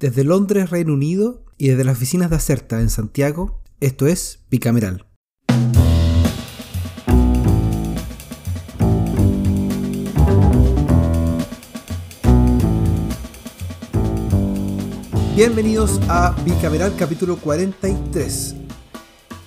[0.00, 5.04] Desde Londres, Reino Unido, y desde las oficinas de Acerta en Santiago, esto es Bicameral.
[15.36, 18.56] Bienvenidos a Bicameral capítulo 43.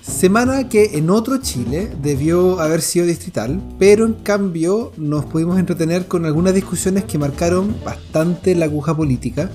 [0.02, 6.06] Semana que en otro Chile debió haber sido distrital, pero en cambio nos pudimos entretener
[6.06, 9.50] con algunas discusiones que marcaron bastante la aguja política,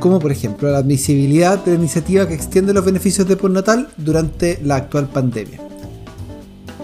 [0.00, 4.58] como por ejemplo la admisibilidad de la iniciativa que extiende los beneficios de postnatal durante
[4.64, 5.60] la actual pandemia.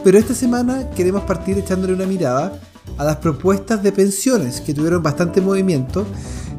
[0.04, 2.60] Pero esta semana queremos partir echándole una mirada
[2.98, 6.06] a las propuestas de pensiones que tuvieron bastante movimiento,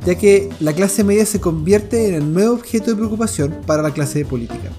[0.06, 3.92] ya que la clase media se convierte en el nuevo objeto de preocupación para la
[3.92, 4.70] clase política.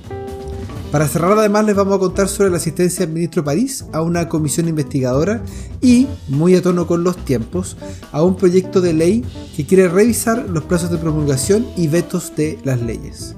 [0.90, 4.26] Para cerrar además les vamos a contar sobre la asistencia del ministro París a una
[4.26, 5.42] comisión investigadora
[5.82, 7.76] y, muy a tono con los tiempos,
[8.10, 9.22] a un proyecto de ley
[9.54, 13.36] que quiere revisar los plazos de promulgación y vetos de las leyes.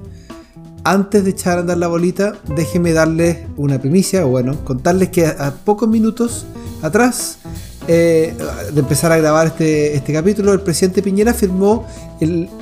[0.85, 5.27] Antes de echar a andar la bolita, déjenme darles una primicia, o bueno, contarles que
[5.27, 6.45] a pocos minutos
[6.81, 7.39] atrás
[7.87, 8.35] eh,
[8.73, 11.87] de empezar a grabar este, este, capítulo, el presidente Piñera firmó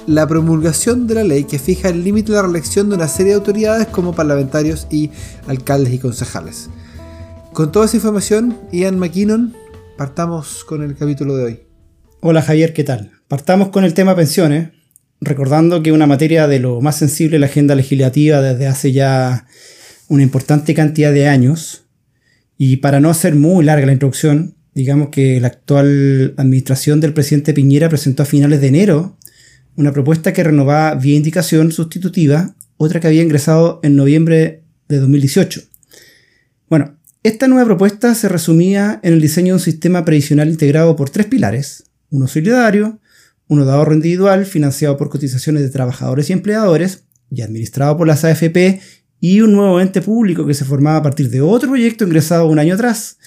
[0.08, 3.34] la promulgación de la ley que fija el límite de la reelección de una serie
[3.34, 5.12] de autoridades como parlamentarios y
[5.48, 6.70] alcaldes y concejales.
[7.52, 9.54] Con toda esa información, Ian McKinnon,
[9.98, 11.60] partamos con el capítulo de hoy.
[12.22, 13.12] Hola Javier, ¿qué tal?
[13.28, 14.70] Partamos con el tema pensiones,
[15.20, 19.48] recordando que una materia de lo más sensible en la agenda legislativa desde hace ya
[20.08, 21.86] una importante cantidad de años.
[22.58, 27.54] Y para no hacer muy larga la introducción, digamos que la actual administración del presidente
[27.54, 29.18] Piñera presentó a finales de enero
[29.76, 35.62] una propuesta que renovaba vía indicación sustitutiva otra que había ingresado en noviembre de 2018.
[36.70, 41.10] Bueno, esta nueva propuesta se resumía en el diseño de un sistema previsional integrado por
[41.10, 43.00] tres pilares, uno solidario,
[43.48, 48.24] uno de ahorro individual financiado por cotizaciones de trabajadores y empleadores y administrado por las
[48.24, 48.80] AFP
[49.20, 52.60] y un nuevo ente público que se formaba a partir de otro proyecto ingresado un
[52.60, 53.18] año atrás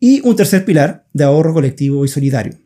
[0.00, 2.58] y un tercer pilar de ahorro colectivo y solidario.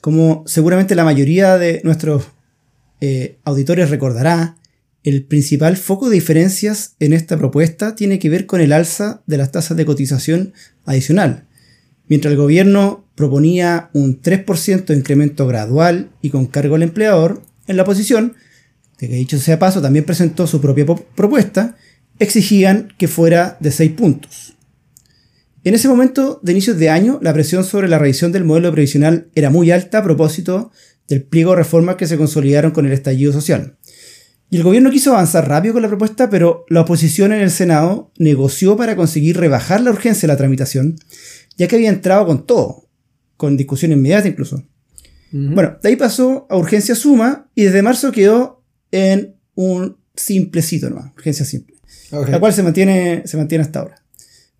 [0.00, 2.24] Como seguramente la mayoría de nuestros
[3.00, 4.56] eh, auditores recordará,
[5.02, 9.38] el principal foco de diferencias en esta propuesta tiene que ver con el alza de
[9.38, 10.52] las tasas de cotización
[10.84, 11.46] adicional.
[12.08, 17.76] Mientras el gobierno proponía un 3% de incremento gradual y con cargo al empleador, en
[17.76, 18.34] la oposición,
[18.98, 20.84] que dicho sea paso también presentó su propia
[21.14, 21.76] propuesta,
[22.18, 24.56] exigían que fuera de 6 puntos.
[25.62, 29.28] En ese momento de inicios de año, la presión sobre la revisión del modelo previsional
[29.34, 30.70] era muy alta a propósito
[31.06, 33.76] del pliego de reformas que se consolidaron con el estallido social.
[34.48, 38.10] Y el gobierno quiso avanzar rápido con la propuesta, pero la oposición en el Senado
[38.16, 40.96] negoció para conseguir rebajar la urgencia de la tramitación,
[41.58, 42.88] ya que había entrado con todo,
[43.36, 44.64] con discusión inmediata incluso.
[45.32, 51.12] Bueno, de ahí pasó a urgencia suma y desde marzo quedó en un simplecito ¿no?
[51.16, 51.76] urgencia simple,
[52.10, 53.99] la cual se mantiene, se mantiene hasta ahora.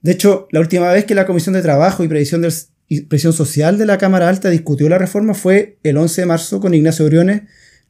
[0.02, 2.42] De hecho, la última vez que la Comisión de Trabajo y Previsión,
[3.32, 7.06] Social de la Cámara Alta discutió la reforma fue el 11 de marzo con Ignacio
[7.06, 7.42] Briones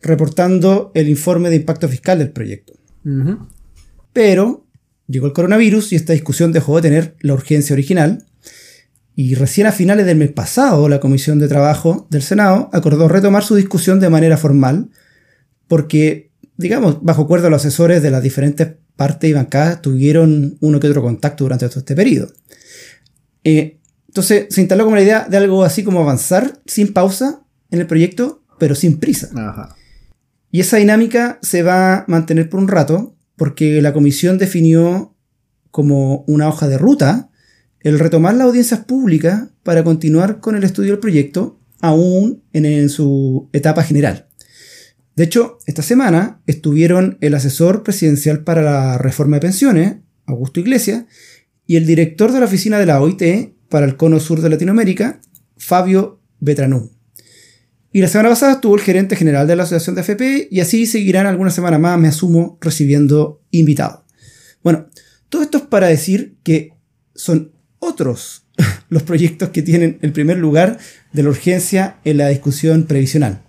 [0.03, 2.75] reportando el informe de impacto fiscal del proyecto.
[4.12, 4.66] Pero
[5.06, 8.27] llegó el coronavirus y esta discusión dejó de tener la urgencia original.
[9.15, 13.44] Y recién a finales del mes pasado, la Comisión de Trabajo del Senado acordó retomar
[13.44, 14.88] su discusión de manera formal,
[15.69, 18.69] porque, digamos, bajo acuerdo a los asesores de las diferentes
[19.00, 22.31] parte y bancadas tuvieron uno que otro contacto durante todo este periodo.
[23.44, 23.78] Eh,
[24.09, 27.41] entonces se instaló como la idea de algo así como avanzar sin pausa
[27.71, 29.31] en el proyecto, pero sin prisa.
[30.50, 35.16] Y esa dinámica se va a mantener por un rato, porque la comisión definió
[35.71, 37.31] como una hoja de ruta
[37.81, 43.49] el retomar las audiencias públicas para continuar con el estudio del proyecto, aún en su
[43.55, 44.27] etapa general.
[45.16, 51.04] De hecho, esta semana estuvieron el asesor presidencial para la reforma de pensiones, Augusto Iglesias,
[51.66, 55.21] y el director de la oficina de la OIT para el Cono Sur de Latinoamérica,
[55.56, 56.91] Fabio Betranú.
[57.93, 60.87] Y la semana pasada estuvo el gerente general de la Asociación de FP y así
[60.87, 64.04] seguirán algunas semanas más, me asumo, recibiendo invitados.
[64.63, 64.89] Bueno,
[65.28, 66.72] todo esto es para decir que
[67.15, 68.47] son otros
[68.89, 70.78] los proyectos que tienen el primer lugar
[71.13, 73.42] de la urgencia en la discusión previsional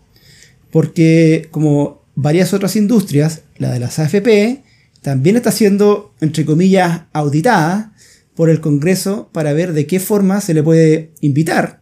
[0.71, 4.63] porque como varias otras industrias, la de las AFP,
[5.01, 7.93] también está siendo, entre comillas, auditada
[8.35, 11.81] por el Congreso para ver de qué forma se le puede invitar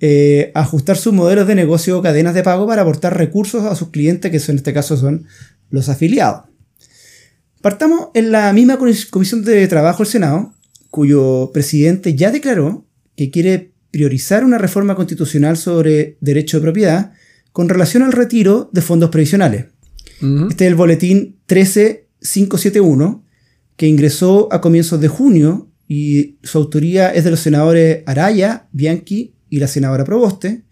[0.00, 3.74] eh, a ajustar sus modelos de negocio o cadenas de pago para aportar recursos a
[3.74, 5.26] sus clientes, que en este caso son
[5.70, 6.44] los afiliados.
[7.60, 8.78] Partamos en la misma
[9.10, 10.52] Comisión de Trabajo del Senado,
[10.90, 12.86] cuyo presidente ya declaró
[13.16, 17.12] que quiere priorizar una reforma constitucional sobre derecho de propiedad
[17.54, 19.66] con relación al retiro de fondos previsionales.
[20.50, 23.24] Este es el boletín 13571,
[23.76, 29.36] que ingresó a comienzos de junio y su autoría es de los senadores Araya, Bianchi
[29.50, 30.64] y la senadora Proboste,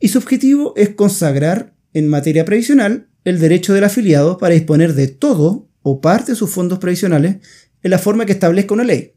[0.00, 5.08] y su objetivo es consagrar en materia previsional el derecho del afiliado para disponer de
[5.08, 7.36] todo o parte de sus fondos previsionales
[7.82, 9.14] en la forma que establezca una ley,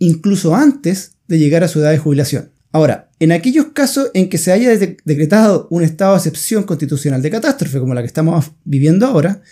[0.00, 2.53] incluso antes de llegar a su edad de jubilación.
[2.74, 7.30] Ahora, en aquellos casos en que se haya decretado un estado de excepción constitucional de
[7.30, 9.42] catástrofe como la que estamos viviendo ahora,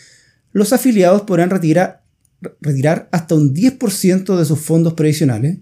[0.50, 2.02] los afiliados podrán retirar,
[3.12, 5.58] hasta un 10% de sus fondos previsionales,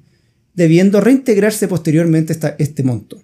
[0.54, 3.22] debiendo reintegrarse posteriormente este monto.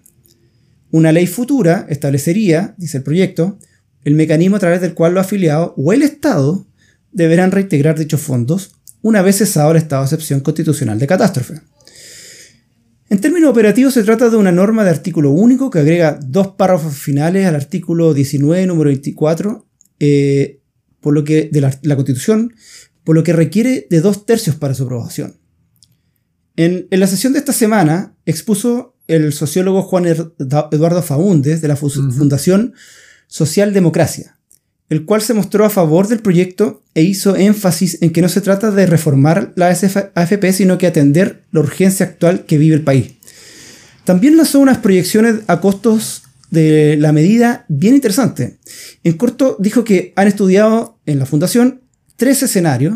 [0.91, 3.57] Una ley futura establecería, dice el proyecto,
[4.03, 6.67] el mecanismo a través del cual los afiliados o el Estado
[7.11, 11.55] deberán reintegrar dichos fondos una vez cesado el estado de excepción constitucional de catástrofe.
[13.09, 16.97] En términos operativos se trata de una norma de artículo único que agrega dos párrafos
[16.97, 19.65] finales al artículo 19, número 24,
[19.99, 20.59] eh,
[20.99, 22.53] por lo que, de la, Constitución,
[23.05, 25.37] por lo que requiere de dos tercios para su aprobación.
[26.57, 32.73] En, la sesión de esta semana expuso el sociólogo Juan Eduardo Faúndez de la Fundación
[33.27, 34.36] Social Democracia,
[34.89, 38.41] el cual se mostró a favor del proyecto e hizo énfasis en que no se
[38.41, 43.13] trata de reformar la AFP, sino que atender la urgencia actual que vive el país.
[44.05, 48.53] También lanzó unas proyecciones a costos de la medida bien interesantes.
[49.03, 51.81] En corto, dijo que han estudiado en la fundación
[52.15, 52.95] tres escenarios.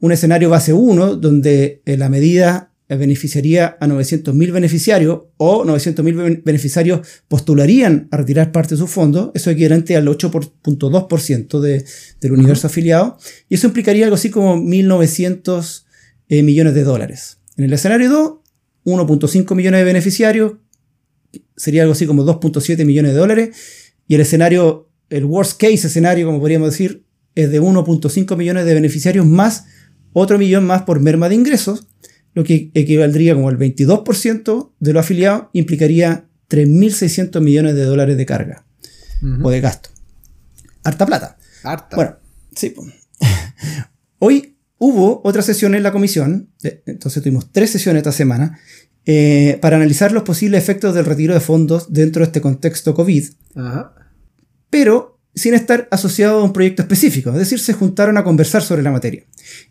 [0.00, 7.06] Un escenario base 1, donde eh, la medida beneficiaría a 900.000 beneficiarios o 900.000 beneficiarios
[7.28, 11.84] postularían a retirar parte de su fondo, eso equivalente al 8.2% de,
[12.20, 13.18] del universo afiliado,
[13.48, 15.84] y eso implicaría algo así como 1.900
[16.28, 17.38] eh, millones de dólares.
[17.56, 18.32] En el escenario 2,
[18.84, 20.52] 1.5 millones de beneficiarios,
[21.56, 23.56] sería algo así como 2.7 millones de dólares,
[24.08, 27.04] y el escenario, el worst case escenario, como podríamos decir,
[27.34, 29.64] es de 1.5 millones de beneficiarios más
[30.12, 31.86] otro millón más por merma de ingresos,
[32.34, 38.26] lo que equivaldría como el 22% de lo afiliado, implicaría 3.600 millones de dólares de
[38.26, 38.64] carga
[39.42, 39.90] o de gasto.
[40.82, 41.38] Harta plata.
[41.62, 41.96] Harta.
[41.96, 42.16] Bueno,
[42.54, 42.74] sí.
[44.18, 46.50] Hoy hubo otra sesión en la comisión,
[46.86, 48.58] entonces tuvimos tres sesiones esta semana,
[49.04, 53.24] eh, para analizar los posibles efectos del retiro de fondos dentro de este contexto COVID,
[54.70, 58.82] pero sin estar asociado a un proyecto específico, es decir, se juntaron a conversar sobre
[58.82, 59.24] la materia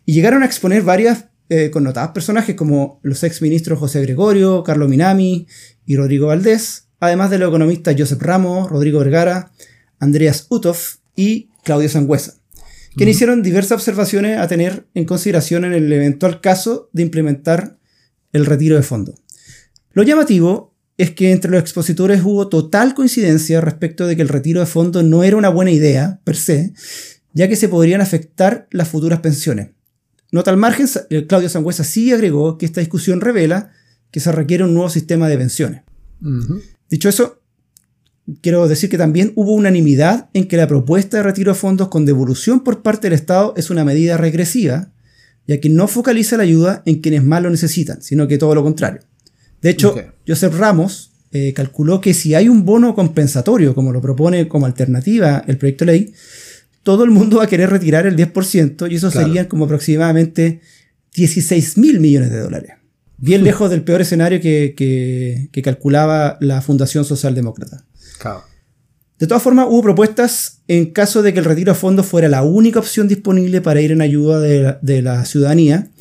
[0.04, 4.88] y llegaron a exponer varias eh, connotados personajes como los ex ministros José Gregorio, Carlos
[4.88, 5.46] Minami
[5.84, 9.52] y Rodrigo Valdés, además de los economistas Josep Ramos, Rodrigo Vergara,
[9.98, 10.78] Andreas Utov
[11.14, 12.36] y Claudio Sangüesa,
[12.96, 17.76] quienes hicieron diversas observaciones a tener en consideración en el eventual caso de implementar
[18.32, 19.14] el retiro de fondo.
[19.92, 24.60] Lo llamativo es que entre los expositores hubo total coincidencia respecto de que el retiro
[24.60, 26.72] de fondo no era una buena idea per se,
[27.34, 29.72] ya que se podrían afectar las futuras pensiones.
[30.32, 30.88] Nota al margen,
[31.28, 33.70] Claudio Sangüesa sí agregó que esta discusión revela
[34.10, 35.82] que se requiere un nuevo sistema de pensiones.
[36.88, 37.42] Dicho eso,
[38.40, 42.06] quiero decir que también hubo unanimidad en que la propuesta de retiro de fondos con
[42.06, 44.90] devolución por parte del Estado es una medida regresiva,
[45.46, 48.62] ya que no focaliza la ayuda en quienes más lo necesitan, sino que todo lo
[48.62, 49.02] contrario.
[49.60, 49.94] De hecho,
[50.26, 55.44] Joseph Ramos eh, calculó que si hay un bono compensatorio, como lo propone como alternativa
[55.46, 56.14] el proyecto de ley,
[56.82, 60.60] todo el mundo va a querer retirar el 10% y eso serían como aproximadamente
[61.14, 62.72] 16 mil millones de dólares.
[63.18, 67.84] Bien lejos del peor escenario que, calculaba la Fundación Socialdemócrata.
[68.18, 68.42] Claro.
[69.18, 72.42] De todas formas, hubo propuestas en caso de que el retiro a fondos fuera la
[72.42, 75.92] única opción disponible para ir en ayuda de la, ciudadanía,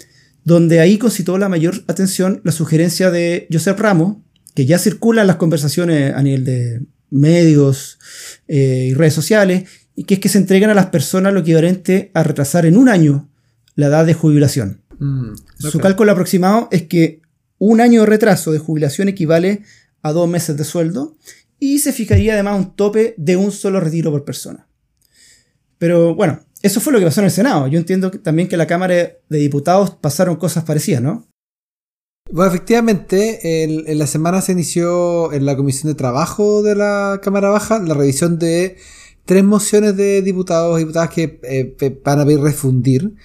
[0.43, 4.17] donde ahí concitó la mayor atención la sugerencia de Josep Ramos,
[4.55, 7.99] que ya circula en las conversaciones a nivel de medios
[8.47, 9.69] eh, y redes sociales,
[10.01, 12.89] y que es que se entregan a las personas lo equivalente a retrasar en un
[12.89, 13.29] año
[13.75, 14.81] la edad de jubilación.
[14.97, 17.21] Mm, Su cálculo aproximado es que
[17.59, 19.61] un año de retraso de jubilación equivale
[20.01, 21.17] a dos meses de sueldo
[21.59, 24.67] y se fijaría además un tope de un solo retiro por persona.
[25.77, 27.67] Pero bueno, eso fue lo que pasó en el Senado.
[27.67, 31.27] Yo entiendo también que en la Cámara de Diputados pasaron cosas parecidas, ¿no?
[32.31, 37.49] Bueno, efectivamente, en la semana se inició en la Comisión de Trabajo de la Cámara
[37.49, 38.77] Baja la revisión de
[39.25, 43.15] tres mociones de diputados y diputadas que eh, van a pedir refundir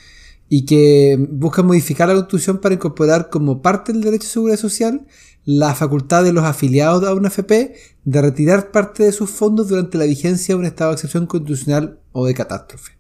[0.49, 5.07] y que buscan modificar la Constitución para incorporar como parte del derecho de seguridad social
[5.45, 7.75] la facultad de los afiliados a una FP
[8.05, 12.01] de retirar parte de sus fondos durante la vigencia de un estado de excepción constitucional
[12.13, 12.93] o de catástrofe.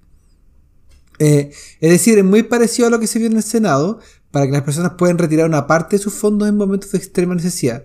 [1.19, 1.50] Eh,
[1.81, 4.00] es decir, es muy parecido a lo que se vio en el Senado,
[4.31, 7.35] para que las personas puedan retirar una parte de sus fondos en momentos de extrema
[7.35, 7.85] necesidad.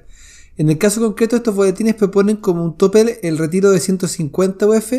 [0.58, 4.94] En el caso concreto, estos boletines proponen como un tope el retiro de 150 UF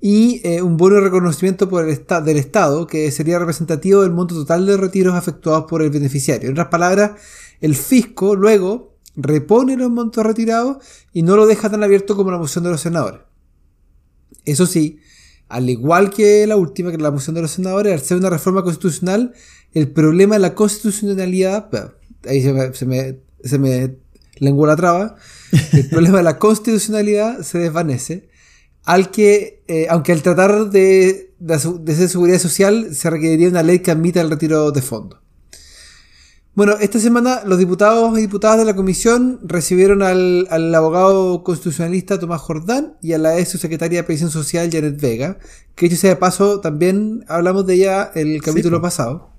[0.00, 4.34] y eh, un bono de reconocimiento por el del Estado que sería representativo del monto
[4.34, 6.48] total de retiros efectuados por el beneficiario.
[6.48, 7.12] En otras palabras,
[7.60, 10.78] el fisco luego repone los montos retirados
[11.12, 13.22] y no lo deja tan abierto como la moción de los senadores.
[14.44, 14.98] Eso sí,
[15.48, 18.62] al igual que la última, que la moción de los senadores, al ser una reforma
[18.62, 19.32] constitucional,
[19.72, 21.70] el problema de la constitucionalidad,
[22.26, 22.52] ahí se
[22.84, 24.03] me, se me
[24.38, 25.16] lengua la traba,
[25.72, 28.28] el problema de la constitucionalidad se desvanece,
[28.84, 33.78] al que, eh, aunque al tratar de, de, de, seguridad social, se requeriría una ley
[33.78, 35.20] que admita el retiro de fondos.
[36.54, 42.20] Bueno, esta semana los diputados y diputadas de la comisión recibieron al, al, abogado constitucionalista
[42.20, 45.38] Tomás Jordán y a la ex subsecretaria de Previsión Social Janet Vega,
[45.74, 49.33] que dicho sea de paso, también hablamos de ella el capítulo sí, pasado.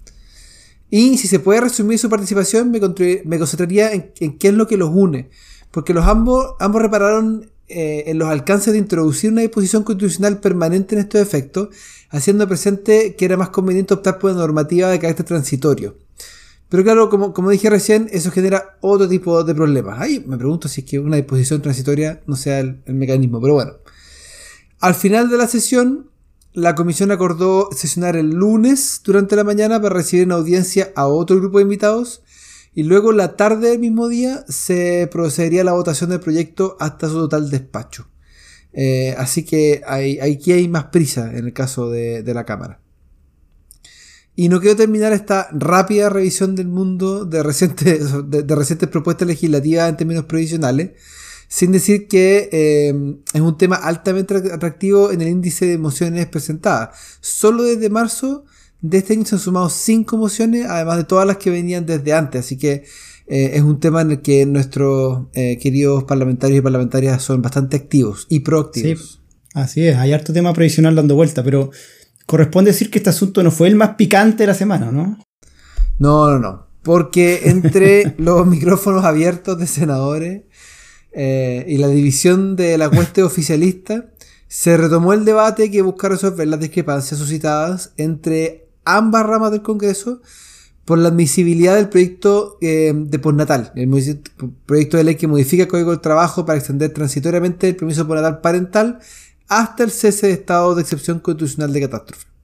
[0.89, 2.79] Y si se puede resumir su participación, me,
[3.25, 5.29] me concentraría en, qué es lo que los une,
[5.71, 10.95] porque los ambos, ambos repararon eh, en los alcances de introducir una disposición constitucional permanente
[10.95, 11.69] en estos efectos,
[12.09, 15.97] haciendo presente que era más conveniente optar por una normativa de carácter transitorio.
[16.69, 19.99] Pero claro, como, como dije recién, eso genera otro tipo de problemas.
[19.99, 23.73] Ahí me pregunto si es que una disposición transitoria no sea el mecanismo, pero bueno.
[24.79, 26.09] Al final de la sesión,
[26.55, 31.35] la comisión acordó sesionar el lunes durante la mañana para recibir en audiencia a otro
[31.35, 32.23] grupo de invitados
[32.73, 37.09] y luego la tarde del mismo día se procedería a la votación del proyecto hasta
[37.09, 38.07] su total despacho.
[38.71, 42.79] Eh, así que hay, aquí hay más prisa en el caso de, la Cámara.
[44.33, 49.89] Y no quiero terminar esta rápida revisión del mundo de recientes, de recientes propuestas legislativas
[49.89, 50.91] en términos provisionales,
[51.47, 52.93] sin decir que eh,
[53.33, 56.97] es un tema altamente atractivo en el índice de mociones presentadas.
[57.21, 58.45] Solo desde marzo
[58.81, 62.13] de este año se han sumado 5 mociones, además de todas las que venían desde
[62.13, 62.83] antes, así que
[63.27, 67.77] eh, es un tema en el que nuestros eh, queridos parlamentarios y parlamentarias son bastante
[67.77, 69.01] activos y proactivos.
[69.01, 71.71] Sí, así es, hay harto tema previsional dando vuelta, pero
[72.25, 75.17] corresponde decir que este asunto no fue el más picante de la semana, ¿no?
[75.97, 76.67] No, no, no.
[76.83, 80.43] Porque entre los micrófonos abiertos de senadores
[81.15, 84.05] eh, y la división de la cueste oficialista,
[84.47, 90.21] se retomó el debate que busca resolver las discrepancias suscitadas entre ambas ramas del Congreso
[90.83, 93.89] por la admisibilidad del proyecto eh, de postnatal, el
[94.65, 98.41] proyecto de ley que modifica el Código del Trabajo para extender transitoriamente el permiso postnatal
[98.41, 98.99] parental
[99.47, 102.34] hasta el cese de estado de excepción constitucional de catástrofe.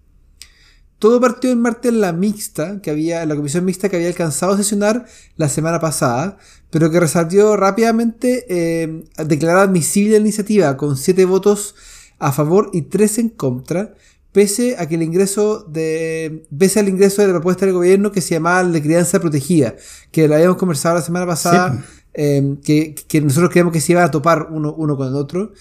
[1.02, 4.54] Todo partió en martes en la mixta, que había, la comisión mixta que había alcanzado
[4.54, 6.38] a sesionar la semana pasada,
[6.70, 11.74] pero que resaltó rápidamente eh, declarar admisible la iniciativa con 7 votos
[12.20, 13.96] a favor y 3 en contra,
[14.32, 18.22] pese a que el ingreso de pese al ingreso de la propuesta del gobierno que
[18.22, 19.74] se llamaba de crianza protegida,
[20.12, 21.84] que la habíamos conversado la semana pasada, sí.
[22.14, 25.52] eh, que, que, nosotros creemos que se iba a topar uno, uno con el otro.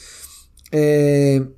[0.71, 1.49] Eh,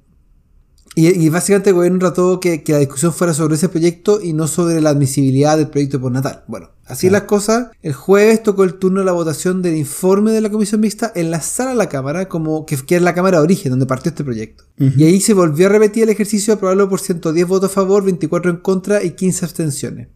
[0.95, 4.35] y, y, básicamente el gobierno trató que, que, la discusión fuera sobre ese proyecto y
[4.35, 6.45] no sobre la admisibilidad del proyecto por Natal.
[6.49, 7.23] Bueno, así claro.
[7.23, 7.71] las cosas.
[7.81, 11.31] El jueves tocó el turno de la votación del informe de la comisión mixta en
[11.31, 14.11] la sala de la Cámara, como que, que es la Cámara de origen, donde partió
[14.11, 14.65] este proyecto.
[14.79, 14.95] Uh -huh.
[14.99, 18.05] Y ahí se volvió a repetir el ejercicio de aprobarlo por 110 votos a favor,
[18.05, 20.09] 24 en contra y 15 abstenciones.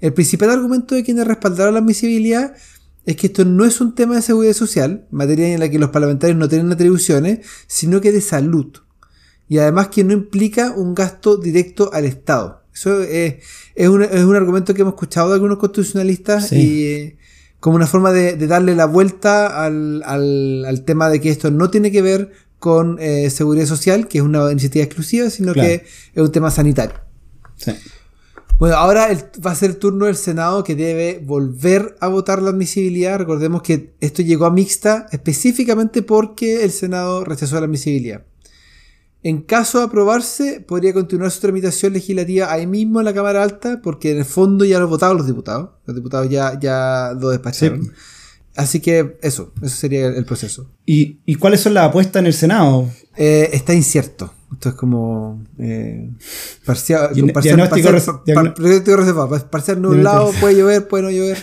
[0.00, 2.52] El principal argumento de quienes respaldaron la admisibilidad
[3.06, 5.88] es que esto no es un tema de seguridad social, materia en la que los
[5.88, 8.83] parlamentarios no tienen atribuciones, sino que de salud
[9.54, 12.64] y además que no implica un gasto directo al Estado.
[12.74, 13.36] Eso es,
[13.76, 16.56] es, un, es un argumento que hemos escuchado de algunos constitucionalistas sí.
[16.56, 17.16] y eh,
[17.60, 21.52] como una forma de, de, darle la vuelta al, al, al, tema de que esto
[21.52, 25.68] no tiene que ver con eh, seguridad social, que es una iniciativa exclusiva, sino claro.
[25.68, 26.96] que es un tema sanitario.
[27.54, 27.76] Sí.
[28.58, 32.42] Bueno, ahora el, va a ser el turno del Senado que debe volver a votar
[32.42, 33.18] la admisibilidad.
[33.18, 38.24] Recordemos que esto llegó a mixta específicamente porque el Senado rechazó la admisibilidad.
[39.24, 43.80] En caso de aprobarse, podría continuar su tramitación legislativa ahí mismo en la Cámara Alta,
[43.82, 45.70] porque en el fondo ya lo votaron los diputados.
[45.86, 47.84] Los diputados ya, ya lo despacharon.
[47.84, 47.90] Sí.
[48.54, 50.68] Así que eso, eso sería el proceso.
[50.84, 52.90] ¿Y, y cuáles son las apuestas en el Senado?
[53.16, 54.30] Eh, está incierto.
[54.52, 56.10] Esto es como eh,
[56.66, 59.50] parcial, Diagn parcial, diagnóstico, parcial, par, diagnóstico reservado.
[59.50, 59.80] Parcial
[60.38, 61.38] puede llover, puede no llover.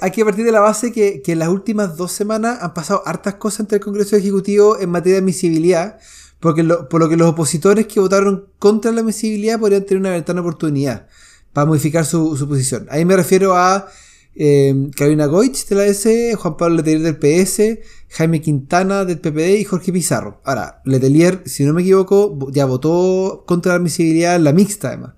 [0.00, 3.04] Hay que partir de la base que, que en las últimas dos semanas han pasado
[3.06, 5.98] hartas cosas entre el Congreso Ejecutivo en materia de admisibilidad
[6.42, 10.10] porque lo, por lo que los opositores que votaron contra la admisibilidad podrían tener una
[10.10, 11.06] ventana oportunidad
[11.52, 12.88] para modificar su, su posición.
[12.90, 13.86] Ahí me refiero a
[14.34, 19.60] eh, Carolina Goich de la S, Juan Pablo Letelier del PS, Jaime Quintana del PPD
[19.60, 20.40] y Jorge Pizarro.
[20.44, 25.12] Ahora, Letelier, si no me equivoco, ya votó contra la admisibilidad en la mixta además.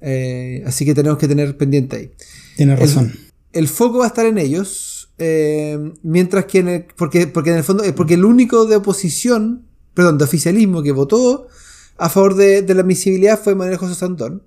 [0.00, 2.10] Eh, así que tenemos que tener pendiente ahí.
[2.56, 3.12] Tiene razón.
[3.52, 5.12] El, el, foco va a estar en ellos.
[5.18, 9.67] Eh, mientras que en el, porque, porque en el fondo, porque el único de oposición
[9.98, 11.48] perdón, de oficialismo que votó
[11.96, 14.44] a favor de, la admisibilidad fue Manuel José Santón.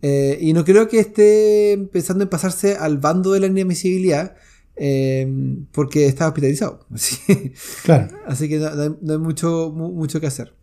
[0.00, 4.36] Eh, y no creo que esté pensando en pasarse al bando de la inadmisibilidad
[4.76, 5.30] eh,
[5.72, 6.86] porque está hospitalizado.
[6.94, 7.52] Así,
[7.84, 8.08] claro.
[8.24, 10.54] así que no, hay mucho, mucho que hacer.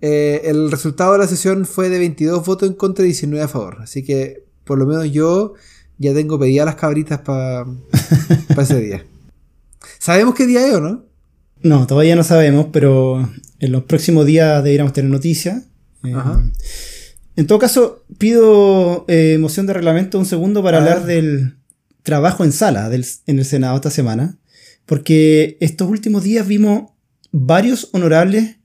[0.00, 3.48] Eh, el resultado de la sesión fue de 22 votos en contra y 19 a
[3.48, 3.76] favor.
[3.82, 5.52] Así que por lo menos yo
[5.98, 7.66] ya tengo pedidas las cabritas para
[8.58, 9.04] ese día.
[9.98, 11.10] ¿Sabemos qué día es o no?
[11.62, 13.28] No, todavía no sabemos, pero
[13.60, 15.62] en los próximos días deberíamos tener noticias.
[16.02, 16.14] Eh,
[17.36, 21.56] en todo caso, pido eh, moción de reglamento un segundo para hablar del
[22.02, 24.38] trabajo en sala en el Senado esta semana,
[24.86, 26.90] porque estos últimos días vimos
[27.30, 28.56] varios honorables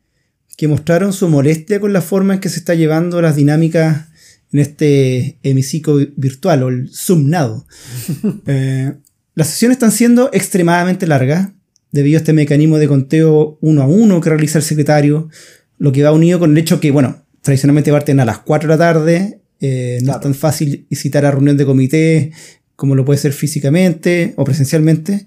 [0.58, 4.08] que mostraron su molestia con la forma en que se está llevando las dinámicas
[4.52, 7.30] en este hemiciclo virtual o el Zoom
[8.48, 8.94] eh,
[9.34, 11.50] las sesiones están siendo extremadamente largas
[11.96, 15.30] debido a este mecanismo de conteo uno a uno que realiza el secretario,
[15.78, 18.74] lo que va unido con el hecho que, bueno, tradicionalmente parten a las 4 de
[18.74, 22.32] la tarde, eh, no es tan fácil citar a reunión de comité
[22.76, 25.26] como lo puede ser físicamente o presencialmente.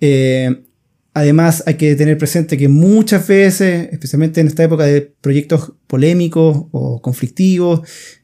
[0.00, 0.64] Eh,
[1.12, 6.68] además, hay que tener presente que muchas veces, especialmente en esta época de proyectos polémicos
[6.70, 7.82] o conflictivos,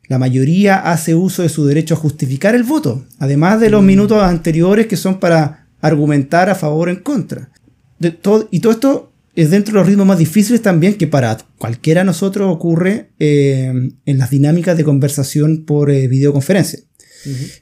[0.09, 3.87] la mayoría hace uso de su derecho a justificar el voto, además de los mm.
[3.87, 7.50] minutos anteriores que son para argumentar a favor o en contra.
[7.99, 11.39] De todo, y todo esto es dentro de los ritmos más difíciles también que para
[11.59, 13.73] cualquiera de nosotros ocurre eh,
[14.05, 16.81] en las dinámicas de conversación por eh, videoconferencia.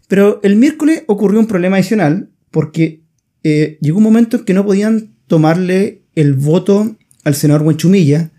[0.09, 3.03] Pero el miércoles ocurrió un problema adicional porque
[3.45, 8.31] eh, llegó un momento en que no podían tomarle el voto al senador Buenchumilla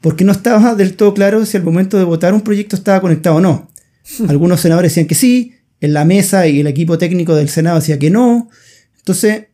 [0.00, 3.36] porque no estaba del todo claro si al momento de votar un proyecto estaba conectado
[3.36, 3.70] o no.
[4.28, 7.98] Algunos senadores decían que sí, en la mesa y el equipo técnico del Senado decía
[7.98, 8.50] que no.
[8.98, 9.46] Entonces,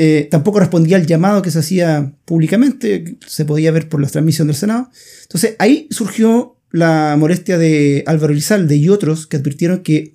[0.00, 4.46] eh, tampoco respondía al llamado que se hacía públicamente, se podía ver por la transmisión
[4.46, 4.90] del Senado.
[5.22, 10.12] Entonces, ahí surgió la molestia de Álvaro Elizalde y otros que advirtieron que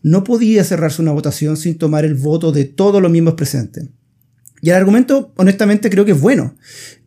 [0.00, 3.88] no podía cerrarse una votación sin tomar el voto de todos los miembros presentes.
[4.62, 6.56] Y el argumento, honestamente, creo que es bueno.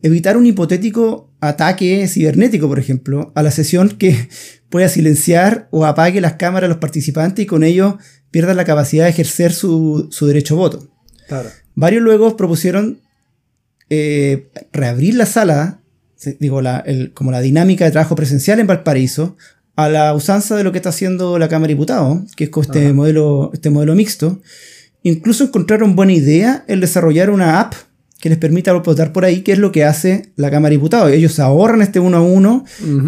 [0.02, 4.28] Evitar un hipotético ataque cibernético, por ejemplo, a la sesión que
[4.70, 7.98] pueda silenciar o apague las cámaras de los participantes y con ello
[8.30, 10.90] pierdan la capacidad de ejercer su, derecho a voto.
[11.80, 13.00] Varios luego propusieron
[13.90, 15.80] eh, reabrir la sala,
[16.38, 16.62] digo,
[17.14, 19.38] como la dinámica de trabajo presencial en Valparaíso,
[19.78, 22.66] a la usanza de lo que está haciendo la Cámara de Diputados, que es con
[22.66, 24.42] este modelo, este modelo mixto.
[25.04, 27.76] Incluso encontraron buena idea el desarrollar una app
[28.20, 31.12] que les permita votar por ahí, que es lo que hace la Cámara de Diputados.
[31.14, 32.66] Ellos ahorran este uno a uno,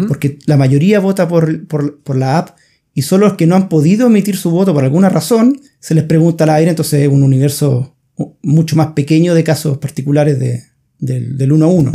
[0.08, 2.56] porque la mayoría vota por, por, la app,
[2.94, 6.04] y solo los que no han podido emitir su voto por alguna razón, se les
[6.04, 7.94] pregunta al aire, entonces es un universo
[8.42, 10.62] mucho más pequeño de casos particulares de,
[10.98, 11.92] del uno a uno.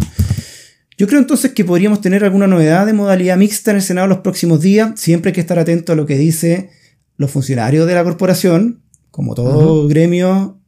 [0.98, 4.20] Yo creo entonces que podríamos tener alguna novedad de modalidad mixta en el Senado los
[4.20, 5.00] próximos días.
[5.00, 6.72] Siempre hay que estar atento a lo que dice
[7.18, 10.60] los funcionarios de la corporación, como todo gremio,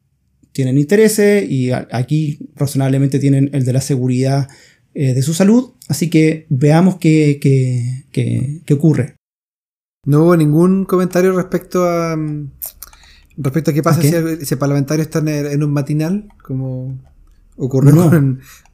[0.51, 4.47] tienen intereses y aquí razonablemente tienen el de la seguridad
[4.93, 5.73] eh, de su salud.
[5.87, 9.15] Así que veamos qué, qué, ocurre.
[10.05, 12.51] No hubo ningún comentario respecto a mm,
[13.39, 16.97] respecto a qué pasa si, el, parlamentario está en, un matinal, como
[17.57, 18.09] ocurrió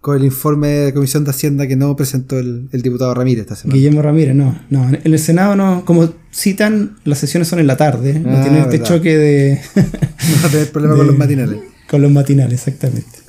[0.02, 3.56] con, el informe de la Comisión de Hacienda que no presentó el, diputado Ramírez esta
[3.56, 3.76] semana.
[3.76, 4.60] Guillermo Ramírez, no.
[4.70, 4.90] no.
[4.90, 8.20] En el Senado no, como citan, las sesiones son en la tarde.
[8.20, 9.62] no ah, tienen este choque de.
[9.76, 11.60] no va a tener problema con los matinales.
[11.90, 13.20] Con los matinales, exactamente.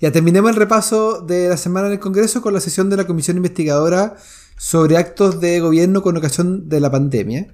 [0.00, 3.06] Ya terminemos el repaso de la semana en el Congreso con la sesión de la
[3.06, 4.16] Comisión Investigadora
[4.56, 7.48] sobre actos de gobierno con ocasión de la pandemia.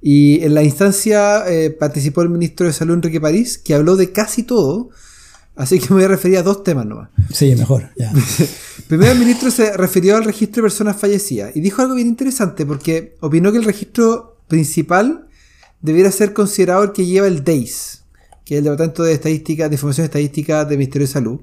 [0.00, 4.12] Y en la instancia eh, participó el ministro de Salud Enrique París, que habló de
[4.12, 4.90] casi todo,
[5.56, 7.08] Así que me voy a referir a dos temas nomás.
[7.32, 7.88] Sí, mejor.
[8.88, 12.66] Primero el ministro se refirió al registro de personas fallecidas y dijo algo bien interesante
[12.66, 15.28] porque opinó que el registro principal
[15.80, 18.04] debiera ser considerado el que lleva el DEIS,
[18.44, 21.40] que es el Departamento de Estadística, de Información Estadística del Ministerio de Salud,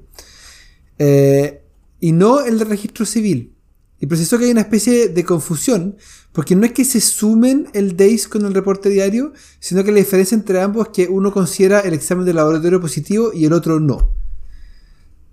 [1.00, 1.62] eh,
[1.98, 3.53] y no el del registro civil.
[4.00, 5.96] Y precisó que hay una especie de confusión,
[6.32, 9.98] porque no es que se sumen el DAIS con el reporte diario, sino que la
[9.98, 13.80] diferencia entre ambos es que uno considera el examen de laboratorio positivo y el otro
[13.80, 14.10] no.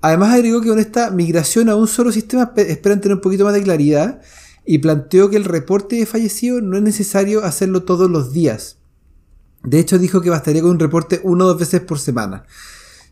[0.02, 3.54] Además agregó que con esta migración a un solo sistema esperan tener un poquito más
[3.54, 4.22] de claridad
[4.66, 8.78] y planteó que el reporte de fallecido no es necesario hacerlo todos los días.
[9.64, 12.46] De hecho dijo que bastaría con un reporte una o dos veces por semana.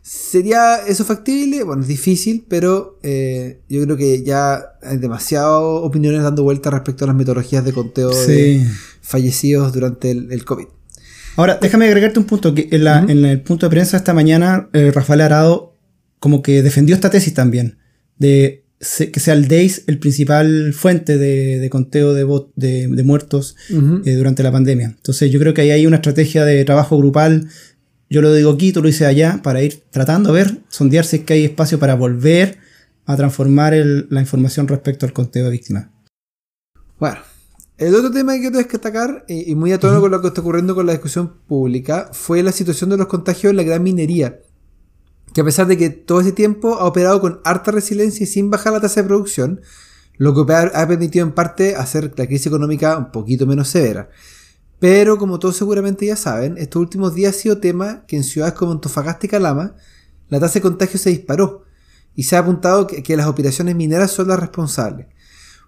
[0.02, 1.62] ¿Sería eso factible?
[1.62, 7.04] Bueno, es difícil, pero eh, yo creo que ya hay demasiadas opiniones dando vueltas respecto
[7.04, 8.66] a las metodologías de conteo de
[9.02, 10.66] fallecidos durante el, COVID.
[11.36, 15.20] Ahora, déjame agregarte un punto, que en, el punto de prensa esta mañana, eh, Rafael
[15.20, 15.76] Arado
[16.18, 17.78] como que defendió esta tesis también,
[18.18, 18.64] de
[19.12, 22.24] que sea el DAIS el principal fuente de, conteo de,
[22.88, 24.86] de, muertos eh, durante la pandemia.
[24.86, 27.48] Entonces yo creo que ahí hay una estrategia de trabajo grupal.
[28.10, 31.16] Yo lo digo aquí, tú lo dices allá, para ir tratando a ver, sondear si
[31.16, 32.58] es que hay espacio para volver
[33.06, 35.86] a transformar la información respecto al conteo de víctimas.
[36.98, 37.18] Bueno,
[37.78, 40.74] el otro tema que quiero destacar, y muy a tono con lo que está ocurriendo
[40.74, 44.40] con la discusión pública, fue la situación de los contagios en la gran minería
[45.32, 48.50] que a pesar de que todo ese tiempo ha operado con harta resiliencia y sin
[48.50, 49.60] bajar la tasa de producción,
[50.16, 54.10] lo que ha permitido en parte hacer la crisis económica un poquito menos severa.
[54.80, 58.54] Pero como todos seguramente ya saben, estos últimos días ha sido tema que en ciudades
[58.54, 59.76] como Antofagasta y Calama
[60.30, 61.64] la tasa de contagio se disparó
[62.14, 65.06] y se ha apuntado que, las operaciones mineras son las responsables.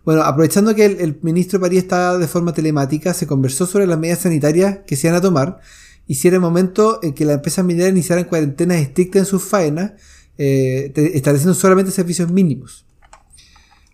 [0.04, 4.20] Bueno, aprovechando que el, ministro París está de forma telemática, se conversó sobre las medidas
[4.20, 5.60] sanitarias que se van a tomar
[6.06, 9.42] y si era el momento en que las empresas mineras iniciaran cuarentenas estrictas en sus
[9.42, 9.92] faenas,
[10.38, 12.86] eh, estableciendo solamente servicios mínimos.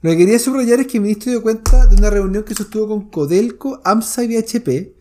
[0.01, 2.89] Lo que quería subrayar es que el ministro dio cuenta de una reunión que sostuvo
[2.89, 4.98] con Codelco, AMSA y BHP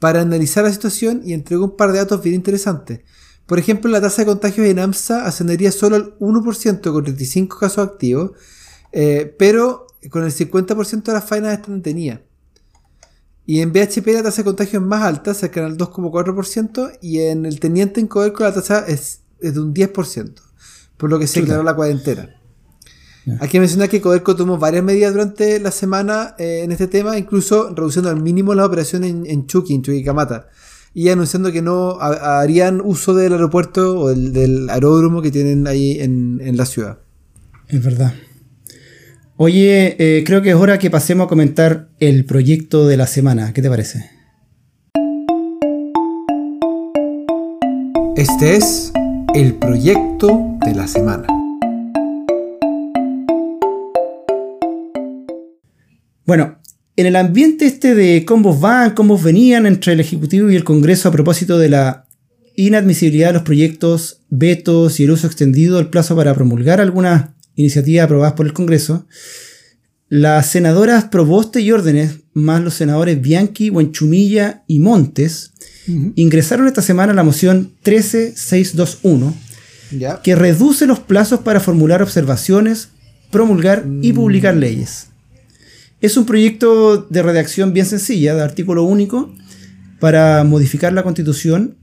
[0.00, 3.00] para analizar la situación y entregó un par de datos bien interesantes.
[3.46, 7.86] Por ejemplo, la tasa de contagios en AMSA ascendería solo al 1% con 35 casos
[7.86, 8.32] activos,
[8.92, 12.20] eh, pero con el 50% de las faenas están detenidas.
[13.44, 17.44] Y en BHP la tasa de contagio es más alta, cerca del 2,4%, y en
[17.44, 20.34] el teniente en Codelco la tasa es, de un 10%,
[20.96, 22.39] por lo que se declaró la cuarentena.
[23.38, 27.18] Hay que mencionar que Codelco tomó varias medidas durante la semana eh, en este tema,
[27.18, 30.48] incluso reduciendo al mínimo las operaciones en, en Chucky, en Chuquicamata,
[30.94, 36.40] y anunciando que no harían uso del aeropuerto o del aeródromo que tienen ahí en,
[36.42, 36.98] en la ciudad.
[37.68, 38.14] Es verdad.
[39.36, 43.52] Oye, eh, creo que es hora que pasemos a comentar el proyecto de la semana.
[43.52, 44.10] ¿Qué te parece?
[48.16, 48.92] Este es
[49.34, 51.39] el proyecto de la semana.
[56.30, 56.60] Bueno,
[56.94, 61.08] en el ambiente este de cómo van, cómo venían entre el Ejecutivo y el Congreso
[61.08, 62.06] a propósito de la
[62.54, 68.04] inadmisibilidad de los proyectos, vetos y el uso extendido del plazo para promulgar algunas iniciativas
[68.04, 69.08] aprobadas por el Congreso,
[70.08, 75.50] las senadoras Proboste y Órdenes, más los senadores Bianchi, Buenchumilla y Montes,
[76.14, 79.34] ingresaron esta semana la moción 13621,
[80.22, 82.90] que reduce los plazos para formular observaciones,
[83.32, 84.14] promulgar y mm.
[84.14, 85.09] publicar leyes.
[86.00, 89.34] Es un proyecto de redacción bien sencilla, de artículo único,
[89.98, 91.76] para modificar la constitución,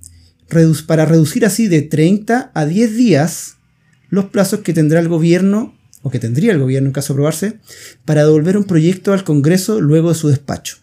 [0.88, 3.58] para reducir así de 30 a 10 días
[4.10, 7.60] los plazos que tendrá el gobierno, o que tendría el gobierno en caso de aprobarse,
[8.06, 10.78] para devolver un proyecto al Congreso luego de su despacho.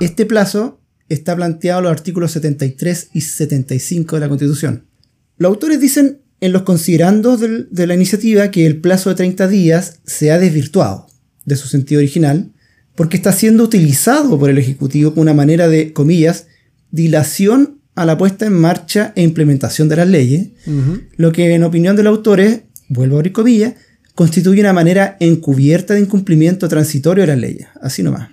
[0.00, 4.86] Este plazo está planteado en los artículos 73 y 75 de la Constitución.
[5.36, 10.00] Los autores dicen en los considerandos de la iniciativa que el plazo de 30 días
[10.04, 11.11] se ha desvirtuado
[11.44, 12.52] de su sentido original
[12.94, 16.46] porque está siendo utilizado por el Ejecutivo como una manera de, comillas,
[16.90, 20.48] dilación a la puesta en marcha e implementación de las leyes,
[21.16, 23.74] lo que en opinión del autor es, vuelvo a abrir comillas,
[24.14, 27.66] constituye una manera encubierta de incumplimiento transitorio de las leyes.
[27.80, 28.30] Así nomás.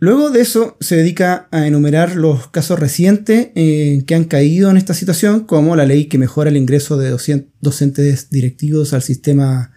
[0.00, 4.76] Luego de eso se dedica a enumerar los casos recientes eh, que han caído en
[4.76, 7.10] esta situación, como la ley que mejora el ingreso de
[7.60, 9.72] docentes directivos al sistema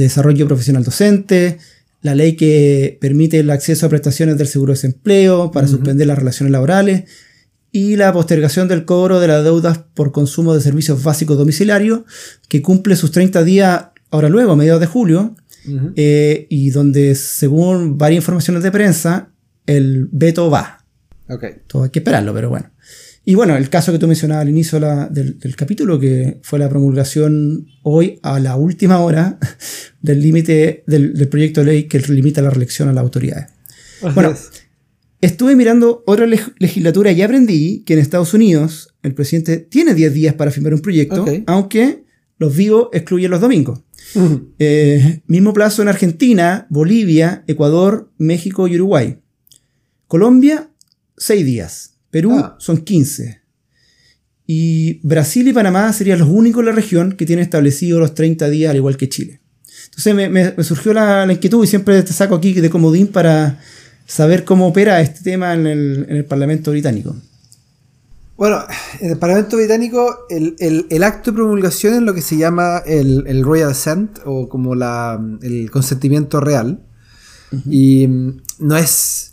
[0.00, 1.58] de desarrollo profesional docente,
[2.02, 6.18] la ley que permite el acceso a prestaciones del seguro de desempleo para suspender las
[6.18, 7.04] relaciones laborales,
[7.72, 12.00] y la postergación del cobro de las deudas por consumo de servicios básicos domiciliarios,
[12.48, 15.36] que cumple sus 30 días ahora luego, a mediados de julio,
[15.94, 19.28] eh, y donde, según varias informaciones de prensa,
[19.66, 20.84] el veto va.
[21.28, 21.58] Okay.
[21.68, 22.70] Todo hay que esperarlo, pero bueno.
[23.24, 24.80] Y bueno, el caso que tú mencionabas al inicio
[25.10, 29.38] del, capítulo, que fue la promulgación hoy a la última hora
[30.00, 33.46] del límite del, proyecto de ley que limita la reelección a las autoridades.
[34.14, 34.34] Bueno,
[35.20, 40.34] Estuve mirando otra legislatura y aprendí que en Estados Unidos el presidente tiene 10 días
[40.34, 42.04] para firmar un proyecto, aunque
[42.38, 43.80] los vivos excluyen los domingos.
[44.58, 49.18] Eh, mismo plazo en Argentina, Bolivia, Ecuador, México y Uruguay.
[50.06, 50.70] Colombia,
[51.18, 51.98] 6 días.
[52.10, 52.56] Perú ah.
[52.58, 53.40] son 15.
[54.46, 58.48] Y Brasil y Panamá serían los únicos en la región que tienen establecidos los 30
[58.50, 59.40] días, al igual que Chile.
[59.84, 63.60] Entonces me, surgió la, la, inquietud y siempre te saco aquí de comodín para
[64.10, 67.14] saber cómo opera este tema en el, Parlamento británico.
[68.36, 68.64] Bueno,
[68.98, 73.70] en el Parlamento británico el, acto de promulgación es lo que se llama el, Royal
[73.70, 76.82] Assent o como la, el consentimiento real.
[77.68, 79.29] Y mm, no es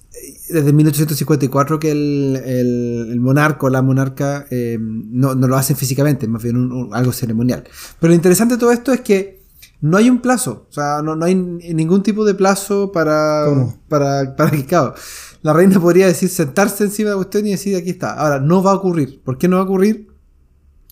[0.49, 6.69] desde 1854 que el, monarca o la monarca eh, no, lo hacen físicamente, más bien
[6.93, 7.63] algo ceremonial.
[7.99, 9.41] Pero lo interesante de todo esto es que
[9.81, 10.67] no hay un plazo.
[10.69, 13.43] O sea, no, no hay ningún tipo de plazo para.
[13.47, 13.77] ¿Cómo?
[13.87, 14.95] Para, para que, claro,
[15.41, 18.13] la reina podría decir sentarse encima de la cuestión y decir aquí está.
[18.13, 19.21] Ahora, no va a ocurrir.
[19.23, 20.07] ¿Por qué no va a ocurrir?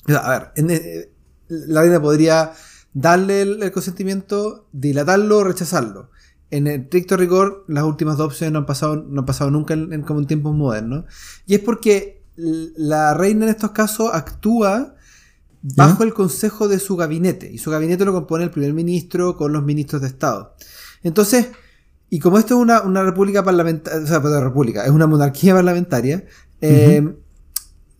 [0.07, 1.09] O sea, a ver, en- eh,
[1.47, 2.51] la reina podría
[2.93, 6.09] darle el, el consentimiento, dilatarlo o rechazarlo.
[6.51, 9.73] En el estricto rigor, las últimas dos opciones no han pasado, no han pasado nunca
[9.73, 11.05] en, en- como en tiempos modernos.
[11.45, 14.95] Y es porque la reina en estos casos actúa
[15.61, 17.51] bajo el consejo de su gabinete.
[17.51, 20.55] Y su gabinete lo compone el primer ministro con los ministros de Estado.
[21.03, 21.47] Entonces,
[22.09, 25.55] y como esto es una, una república parlamentaria, o sea, perdón, república, es una monarquía
[25.55, 26.25] parlamentaria,
[26.61, 27.15] eh,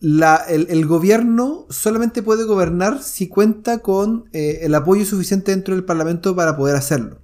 [0.00, 5.74] la- el, el gobierno solamente puede gobernar si cuenta con eh, el apoyo suficiente dentro
[5.74, 7.18] del parlamento para poder hacerlo.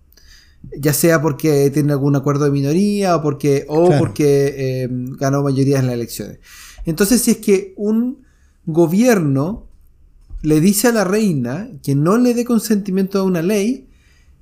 [0.79, 3.99] Ya sea porque tiene algún acuerdo de minoría o porque, o Claro.
[3.99, 6.39] porque eh, ganó mayoría en las elecciones.
[6.87, 8.25] Entonces, si es que un
[8.65, 9.67] gobierno
[10.43, 13.89] le dice a la reina que no le dé consentimiento a una ley,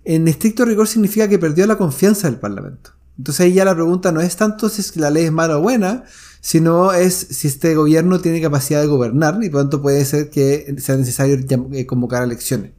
[0.04, 2.90] en estricto rigor significa que perdió la confianza del Parlamento.
[3.18, 5.58] Entonces ahí ya la pregunta no es tanto si es que la ley es mala
[5.58, 6.04] o buena,
[6.40, 10.74] sino es si este gobierno tiene capacidad de gobernar y por tanto puede ser que
[10.78, 11.38] sea necesario
[11.72, 12.72] eh, convocar elecciones.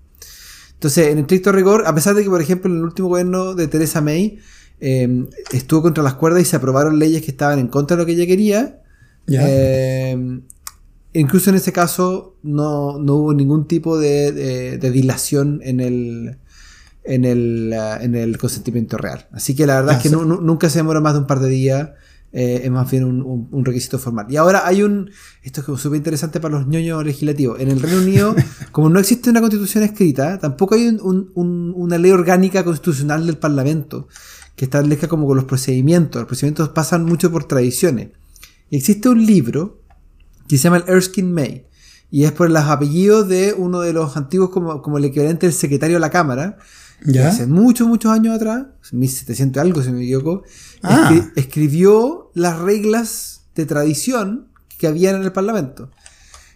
[0.82, 3.67] Entonces, en estricto rigor, a pesar de que, por ejemplo, en el último gobierno de
[3.67, 4.39] Theresa May
[4.80, 8.08] eh, estuvo contra las cuerdas y se aprobaron leyes que estaban en contra de lo
[8.08, 8.82] que ella quería,
[9.48, 10.39] eh,
[11.13, 16.38] incluso en ese caso no, no hubo ningún tipo de, de- de dilación en el,
[17.04, 19.28] en, el, ah, en el consentimiento real.
[19.34, 20.15] Así que la verdad es que sí.
[20.15, 21.89] nunca se demora más de un par de días.
[22.34, 24.26] Eh, es más bien un, un- un requisito formal.
[24.30, 25.10] Y ahora hay un.
[25.44, 27.60] Esto es súper interesante para los ñoños legislativos.
[27.60, 28.36] En el Reino Unido,
[28.72, 33.26] como no existe una constitución escrita, tampoco hay un- un- un- una ley orgánica constitucional
[33.26, 34.08] del Parlamento
[34.56, 36.22] que establezca como con los procedimientos.
[36.22, 38.10] Los procedimientos pasan mucho por tradiciones.
[38.70, 39.82] Y existe un libro
[40.48, 41.65] que se llama el Erskine May.
[42.10, 45.54] Y es por los apellidos de uno de los antiguos, como, como el equivalente del
[45.56, 46.58] secretario de la Cámara,
[47.06, 47.30] ¿Ya?
[47.30, 50.44] hace muchos, muchos años atrás, 1700 y algo, si me equivoco,
[50.84, 51.10] Ah.
[51.12, 55.92] escri- escribió las reglas de tradición que habían en el Parlamento.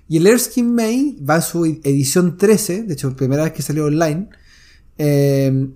[0.08, 3.86] Y el Erskine May va en su edición 13, de hecho, primera vez que salió
[3.86, 4.30] online,
[4.98, 5.68] eh,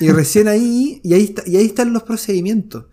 [0.00, 2.86] y recién ahí, y ahí, está- y ahí están los procedimientos.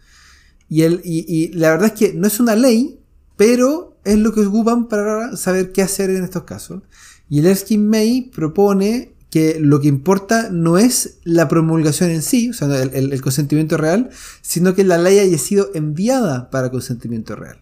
[0.67, 2.99] Y, el, y, y la verdad es que no es una ley,
[3.37, 6.83] pero es lo que ocupan para saber qué hacer en estos casos.
[7.29, 12.49] Y el Erskine May propone que lo que importa no es la promulgación en sí,
[12.51, 14.09] o sea, el, el- el consentimiento real,
[14.41, 17.57] sino que la ley haya sido enviada para consentimiento real.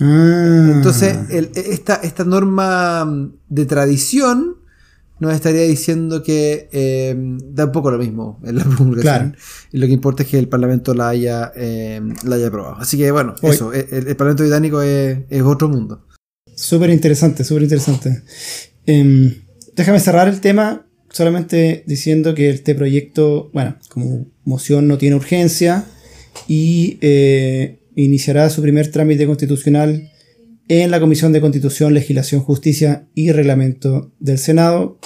[0.00, 0.70] Ah.
[0.76, 4.56] Entonces, el- esta, esta norma mm, de tradición
[5.18, 7.14] nos estaría diciendo que eh,
[7.54, 9.30] da un poco lo mismo en la promulgación.
[9.30, 9.32] Claro.
[9.72, 12.76] Y lo que importa es que el Parlamento la haya, eh, la haya aprobado.
[12.76, 16.04] Así que, bueno, eso, el, Parlamento británico es, es otro mundo.
[16.54, 18.24] Súper interesante, súper interesante.
[18.84, 19.41] Em,
[19.74, 25.84] déjame cerrar el tema solamente diciendo que este proyecto, bueno, como moción no tiene urgencia
[26.48, 30.10] y eh, iniciará su primer trámite constitucional
[30.68, 34.98] en la Comisión de Constitución, Legislación, Justicia y Reglamento del Senado.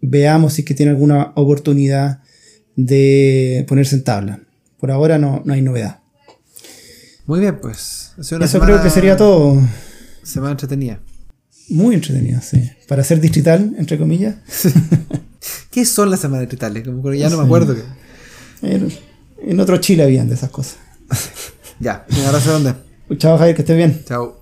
[0.00, 2.20] Veamos si es que tiene alguna oportunidad
[2.74, 4.40] de ponerse en tabla.
[4.80, 6.00] Por ahora no, no hay novedad.
[7.26, 8.14] Muy bien, pues.
[8.18, 9.60] Eso semana- creo que sería todo.
[10.24, 11.00] Semana entretenida.
[11.72, 12.70] Muy entretenido, sí.
[12.86, 14.34] Para ser distrital, entre comillas.
[15.70, 16.84] ¿Qué son las semanas tritales?
[16.84, 17.74] Como ya no me acuerdo.
[17.74, 17.82] que-
[18.74, 18.92] En,
[19.46, 20.76] en otro Chile habían de esas cosas.
[21.80, 23.18] Ya, un abrazo de dónde.
[23.18, 24.02] Chao, Javier, que estés bien.
[24.06, 24.41] Chao.